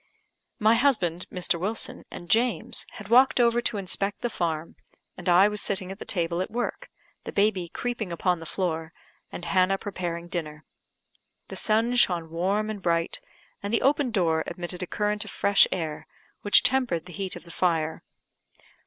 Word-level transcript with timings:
My 0.57 0.73
husband, 0.73 1.27
Mr. 1.31 1.59
Wilson, 1.59 2.05
and 2.09 2.27
James, 2.27 2.87
had 2.93 3.09
walked 3.09 3.39
over 3.39 3.61
to 3.61 3.77
inspect 3.77 4.21
the 4.21 4.31
farm, 4.31 4.75
and 5.15 5.29
I 5.29 5.47
was 5.47 5.61
sitting 5.61 5.91
at 5.91 5.99
the 5.99 6.05
table 6.05 6.41
at 6.41 6.49
work, 6.49 6.89
the 7.23 7.31
baby 7.31 7.69
creeping 7.69 8.11
upon 8.11 8.39
the 8.39 8.47
floor, 8.47 8.93
and 9.31 9.45
Hannah 9.45 9.77
preparing 9.77 10.27
dinner. 10.27 10.65
The 11.49 11.55
sun 11.55 11.95
shone 11.97 12.31
warm 12.31 12.67
and 12.71 12.81
bright, 12.81 13.21
and 13.61 13.71
the 13.71 13.83
open 13.83 14.09
door 14.09 14.43
admitted 14.47 14.81
a 14.81 14.87
current 14.87 15.23
of 15.23 15.29
fresh 15.29 15.67
air, 15.71 16.07
which 16.41 16.63
tempered 16.63 17.05
the 17.05 17.13
heat 17.13 17.35
of 17.35 17.43
the 17.43 17.51
fire. 17.51 18.01